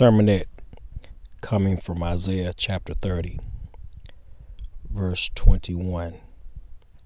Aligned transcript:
sermonette 0.00 0.46
coming 1.42 1.76
from 1.76 2.02
Isaiah 2.02 2.54
chapter 2.56 2.94
30, 2.94 3.38
verse 4.90 5.30
21 5.34 6.14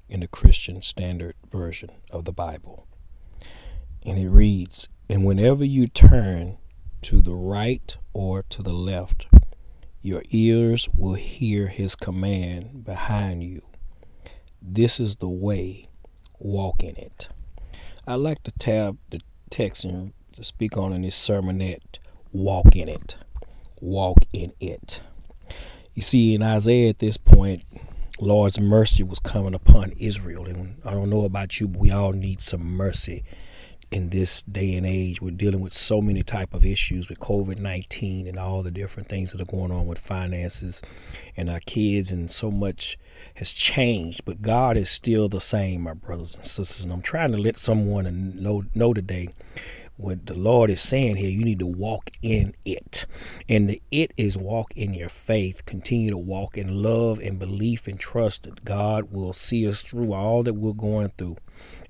in 0.09 0.21
the 0.21 0.29
Christian 0.29 0.80
Standard 0.80 1.35
Version 1.50 1.91
of 2.12 2.25
the 2.25 2.30
Bible. 2.30 2.86
And 4.07 4.17
it 4.17 4.29
reads, 4.29 4.89
And 5.11 5.25
whenever 5.25 5.64
you 5.64 5.89
turn 5.89 6.59
to 7.03 7.21
the 7.21 7.35
right 7.35 7.96
or 8.12 8.45
to 8.50 8.62
the 8.62 8.72
left, 8.72 9.26
your 10.00 10.22
ears 10.31 10.89
will 10.96 11.14
hear 11.14 11.67
his 11.67 11.96
command 11.96 12.85
behind 12.85 13.43
you. 13.43 13.63
This 14.63 15.00
is 15.00 15.17
the 15.17 15.29
way, 15.29 15.89
walk 16.39 16.85
in 16.85 16.95
it. 16.95 17.29
I 18.07 18.14
like 18.14 18.45
to 18.45 18.53
tab 18.53 18.99
the 19.11 19.18
text 19.50 19.82
and 19.82 20.13
to 20.35 20.45
speak 20.45 20.76
on 20.76 20.93
in 20.93 21.03
this 21.03 21.17
sermonette 21.17 21.99
walk 22.34 22.76
in 22.76 22.88
it. 22.88 23.16
Walk 23.80 24.18
in 24.32 24.52
it. 24.61 25.00
You 25.94 26.02
see, 26.02 26.34
in 26.34 26.43
Isaiah 26.43 26.90
at 26.90 26.98
this 26.98 27.16
point, 27.16 27.62
Lord's 28.20 28.60
mercy 28.60 29.02
was 29.02 29.20
coming 29.20 29.54
upon 29.54 29.93
Israel. 29.93 30.44
And 30.46 30.80
I 30.84 30.90
don't 30.90 31.08
know 31.08 31.24
about 31.24 31.60
you, 31.60 31.68
but 31.68 31.80
we 31.80 31.90
all 31.90 32.12
need 32.12 32.41
some 32.41 32.64
mercy 32.64 33.24
in 33.91 34.10
this 34.10 34.42
day 34.42 34.74
and 34.74 34.84
age. 34.84 35.22
We're 35.22 35.30
dealing 35.30 35.60
with 35.60 35.72
so 35.72 36.00
many 36.00 36.24
type 36.24 36.52
of 36.52 36.64
issues 36.64 37.08
with 37.08 37.20
COVID-19 37.20 38.28
and 38.28 38.38
all 38.38 38.62
the 38.62 38.70
different 38.70 39.08
things 39.08 39.30
that 39.30 39.41
are 39.41 39.44
going 39.44 39.70
on 39.70 39.86
with 39.86 39.98
finances 39.98 40.82
and 41.36 41.48
our 41.48 41.60
kids 41.60 42.10
and 42.10 42.28
so 42.30 42.50
much 42.50 42.98
has 43.36 43.52
changed, 43.52 44.24
but 44.24 44.42
God 44.42 44.76
is 44.76 44.91
still 44.91 45.28
the 45.28 45.41
same, 45.41 45.82
my 45.82 45.94
brothers 45.94 46.34
and 46.34 46.44
sisters. 46.44 46.84
And 46.84 46.92
I'm 46.92 47.02
trying 47.02 47.32
to 47.32 47.38
let 47.38 47.56
someone 47.56 48.42
know 48.42 48.64
know 48.74 48.92
today 48.92 49.28
what 49.97 50.27
the 50.27 50.34
Lord 50.34 50.70
is 50.70 50.83
saying 50.83 51.17
here, 51.17 51.31
you 51.31 51.45
need 51.45 51.61
to 51.61 51.67
walk 51.67 52.11
in 52.20 52.55
it. 52.64 53.06
And 53.48 53.69
the 53.69 53.81
it 53.91 54.12
is 54.17 54.37
walk 54.37 54.77
in 54.77 54.92
your 54.92 55.09
faith. 55.09 55.64
Continue 55.67 56.11
to 56.11 56.19
walk 56.19 56.59
in 56.59 56.83
love 56.83 57.19
and 57.20 57.39
belief 57.39 57.87
and 57.87 57.98
trust 57.98 58.42
that 58.42 58.65
God 58.65 59.12
will 59.12 59.33
see 59.33 59.69
us 59.69 59.83
through 59.83 60.12
all 60.12 60.42
that 60.42 60.55
we're 60.55 60.72
going 60.72 61.11
through 61.11 61.37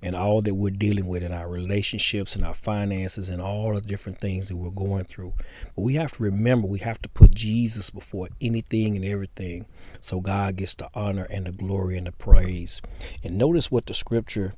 and 0.02 0.14
all 0.14 0.42
that 0.42 0.54
we're 0.54 0.68
dealing 0.68 1.06
with 1.06 1.22
in 1.22 1.32
our 1.32 1.48
relationships 1.48 2.36
and 2.36 2.44
our 2.44 2.54
finances 2.54 3.30
and 3.30 3.40
all 3.40 3.74
the 3.74 3.80
different 3.80 4.20
things 4.20 4.48
that 4.48 4.56
we're 4.56 4.70
going 4.70 5.04
through. 5.04 5.32
But 5.74 5.82
we 5.82 5.94
have 5.94 6.12
to 6.12 6.22
remember 6.22 6.66
we 6.68 6.80
have 6.80 7.00
to 7.02 7.08
put 7.08 7.34
Jesus 7.34 7.88
before 7.88 8.28
anything 8.38 8.96
and 8.96 9.04
everything 9.04 9.64
so 10.02 10.20
God 10.20 10.56
gets 10.56 10.74
the 10.74 10.90
honor 10.92 11.24
and 11.30 11.46
the 11.46 11.52
glory 11.52 11.96
and 11.96 12.06
the 12.06 12.12
praise. 12.12 12.82
And 13.22 13.38
notice 13.38 13.70
what 13.70 13.86
the 13.86 13.94
scripture 13.94 14.54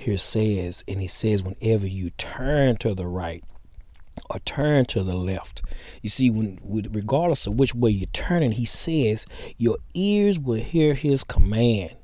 here 0.00 0.18
says, 0.18 0.82
and 0.88 1.00
he 1.00 1.06
says, 1.06 1.42
whenever 1.42 1.86
you 1.86 2.10
turn 2.10 2.76
to 2.78 2.94
the 2.94 3.06
right 3.06 3.44
or 4.30 4.38
turn 4.40 4.86
to 4.86 5.02
the 5.02 5.14
left, 5.14 5.62
you 6.00 6.08
see, 6.08 6.30
when 6.30 6.58
regardless 6.62 7.46
of 7.46 7.58
which 7.58 7.74
way 7.74 7.90
you're 7.90 8.08
turning, 8.12 8.52
he 8.52 8.64
says, 8.64 9.26
your 9.58 9.76
ears 9.94 10.38
will 10.38 10.60
hear 10.60 10.94
his 10.94 11.22
command 11.22 11.96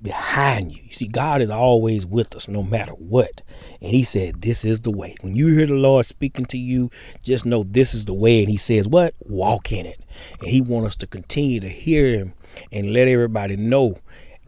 behind 0.00 0.70
you. 0.70 0.82
You 0.84 0.92
see, 0.92 1.08
God 1.08 1.42
is 1.42 1.50
always 1.50 2.06
with 2.06 2.36
us 2.36 2.46
no 2.46 2.62
matter 2.62 2.92
what. 2.92 3.42
And 3.80 3.90
he 3.90 4.04
said, 4.04 4.42
This 4.42 4.64
is 4.64 4.82
the 4.82 4.90
way. 4.92 5.16
When 5.22 5.34
you 5.34 5.48
hear 5.48 5.66
the 5.66 5.74
Lord 5.74 6.06
speaking 6.06 6.44
to 6.46 6.58
you, 6.58 6.90
just 7.22 7.44
know 7.44 7.64
this 7.64 7.94
is 7.94 8.04
the 8.04 8.14
way. 8.14 8.40
And 8.40 8.50
he 8.50 8.58
says, 8.58 8.86
What? 8.86 9.14
Walk 9.20 9.72
in 9.72 9.86
it. 9.86 10.00
And 10.40 10.50
he 10.50 10.60
wants 10.60 10.88
us 10.88 10.96
to 10.96 11.06
continue 11.08 11.58
to 11.60 11.68
hear 11.68 12.06
him 12.06 12.34
and 12.70 12.92
let 12.92 13.08
everybody 13.08 13.56
know 13.56 13.98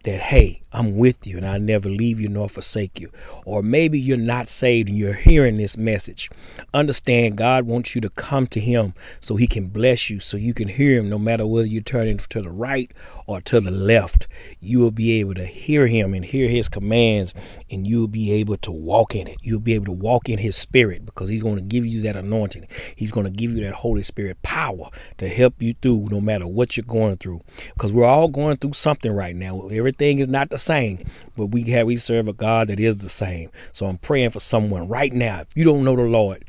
that, 0.07 0.21
hey, 0.21 0.63
I'm 0.73 0.97
with 0.97 1.27
you 1.27 1.37
and 1.37 1.47
I'll 1.47 1.61
never 1.61 1.89
leave 1.89 2.21
you 2.21 2.29
nor 2.29 2.49
forsake 2.49 3.01
you. 3.01 3.11
Or 3.45 3.61
maybe 3.63 3.99
you're 3.99 4.17
not 4.17 4.47
saved 4.47 4.89
and 4.89 4.97
you're 4.97 5.15
hearing 5.15 5.57
this 5.57 5.77
message. 5.77 6.31
Understand 6.73 7.37
God 7.37 7.67
wants 7.67 7.95
you 7.95 8.01
to 8.01 8.11
come 8.11 8.47
to 8.49 8.61
Him 8.61 8.95
so 9.21 9.37
He 9.37 9.47
can 9.47 9.67
bless 9.67 10.09
you, 10.09 10.21
so 10.21 10.37
you 10.37 10.55
can 10.55 10.69
hear 10.69 10.99
Him 10.99 11.11
no 11.11 11.19
matter 11.19 11.47
whether 11.47 11.67
you're 11.67 11.83
turning 11.83 12.19
to 12.19 12.41
the 12.41 12.51
right 12.51 12.91
or 13.27 13.41
to 13.43 13.61
the 13.61 13.71
left. 13.71 14.29
You 14.61 14.79
will 14.79 14.93
be 14.93 15.19
able 15.19 15.35
to 15.35 15.45
hear 15.45 15.89
Him 15.89 16.15
and 16.15 16.25
hear 16.25 16.49
His 16.49 16.69
commands, 16.69 17.35
and 17.71 17.87
you'll 17.87 18.09
be 18.09 18.33
able 18.33 18.57
to 18.59 18.71
walk 18.71 19.15
in 19.15 19.27
it. 19.27 19.37
You'll 19.43 19.61
be 19.61 19.75
able 19.75 19.87
to 19.87 19.93
walk 19.93 20.29
in 20.29 20.39
His 20.39 20.57
Spirit 20.57 21.05
because 21.05 21.29
He's 21.29 21.43
going 21.43 21.57
to 21.57 21.63
give 21.63 21.87
you 21.87 22.03
that 22.03 22.17
anointing. 22.17 22.67
He's 22.95 23.11
going 23.11 23.25
to 23.25 23.31
give 23.31 23.51
you 23.51 23.63
that 23.65 23.75
Holy 23.75 24.03
Spirit 24.03 24.43
power 24.43 24.89
to 25.19 25.29
help 25.29 25.61
you 25.61 25.75
through 25.75 26.09
no 26.11 26.21
matter 26.21 26.47
what 26.47 26.77
you're 26.77 26.85
going 26.85 27.17
through. 27.17 27.43
Because 27.75 27.93
we're 27.93 28.05
all 28.05 28.29
going 28.29 28.57
through 28.57 28.75
something 28.75 29.13
right 29.13 29.37
now. 29.37 29.69
Everything 29.69 30.19
is 30.19 30.29
not 30.29 30.51
the 30.51 30.59
same, 30.59 30.99
but 31.37 31.47
we 31.47 31.65
have 31.65 31.87
we 31.87 31.97
serve 31.97 32.29
a 32.29 32.33
God 32.33 32.69
that 32.69 32.81
is 32.81 32.99
the 32.99 33.09
same. 33.09 33.51
So 33.73 33.87
I'm 33.87 33.99
praying 33.99 34.31
for 34.31 34.41
someone 34.41 34.89
right 34.89 35.13
now. 35.13 35.41
If 35.41 35.49
you 35.55 35.65
don't 35.65 35.85
know 35.85 35.97
the 35.97 36.03
Lord, 36.03 36.45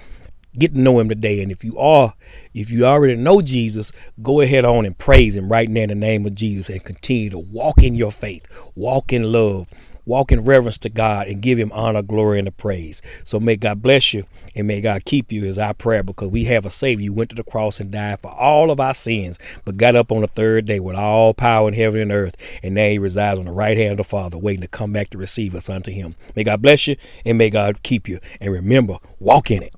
get 0.58 0.74
to 0.74 0.80
know 0.80 1.00
him 1.00 1.10
today. 1.10 1.42
And 1.42 1.52
if 1.52 1.64
you 1.64 1.78
are, 1.78 2.14
if 2.54 2.72
you 2.72 2.86
already 2.86 3.16
know 3.16 3.42
Jesus, 3.42 3.92
go 4.22 4.42
ahead 4.42 4.66
on 4.66 4.86
and 4.86 4.98
praise 4.98 5.38
him 5.38 5.50
right 5.50 5.70
now 5.70 5.82
in 5.82 5.90
the 5.90 5.96
name 5.96 6.26
of 6.26 6.36
Jesus 6.36 6.70
and 6.70 6.84
continue 6.84 7.30
to 7.30 7.40
walk 7.40 7.84
in 7.84 7.96
your 7.96 8.12
faith, 8.12 8.46
walk 8.76 9.14
in 9.14 9.32
love, 9.32 9.68
walk 10.08 10.32
in 10.32 10.42
reverence 10.42 10.78
to 10.80 10.90
God 10.90 11.28
and 11.28 11.42
give 11.42 11.60
him 11.60 11.72
honor, 11.74 12.02
glory, 12.02 12.40
and 12.40 12.48
the 12.48 12.52
praise. 12.52 13.02
So 13.24 13.40
may 13.40 13.58
God 13.58 13.82
bless 13.82 14.14
you 14.14 14.26
and 14.56 14.66
may 14.66 14.82
God 14.82 15.06
keep 15.06 15.32
you 15.32 15.46
is 15.46 15.60
our 15.60 15.74
prayer 15.74 16.02
because 16.02 16.30
we 16.30 16.46
have 16.46 16.66
a 16.66 16.72
Savior 16.72 17.08
who 17.08 17.14
went 17.14 17.30
to 17.30 17.36
the 17.36 17.44
cross 17.44 17.80
and 17.80 17.92
died 17.92 18.22
for 18.22 18.32
all 18.32 18.72
of 18.72 18.80
our 18.80 18.94
sins, 18.94 19.38
but 19.66 19.78
got 19.78 19.96
up 19.96 20.12
on 20.12 20.22
the 20.22 20.28
third 20.28 20.66
day 20.66 20.80
with 20.80 20.96
all 20.96 21.34
power 21.34 21.68
in 21.68 21.76
heaven 21.76 22.02
and 22.02 22.12
earth. 22.12 22.36
And 22.64 22.74
now 22.74 22.88
he 22.88 22.98
resides 22.98 23.38
on 23.38 23.46
the 23.46 23.52
right 23.52 23.78
hand 23.78 23.92
of 23.92 23.98
the 23.98 24.04
Father, 24.04 24.38
waiting 24.38 24.62
to 24.62 24.68
come 24.68 24.94
back 24.94 25.12
to 25.12 25.18
receive 25.18 25.54
us 25.54 25.70
unto 25.70 25.92
him. 25.92 26.16
May 26.36 26.44
God 26.44 26.62
bless 26.62 26.88
you 26.88 26.96
and 27.26 27.38
may 27.38 27.50
God 27.50 27.84
keep 27.84 28.08
you. 28.08 28.20
And 28.42 28.52
remember, 28.52 28.98
walk 29.20 29.52
in 29.52 29.62
it. 29.62 29.76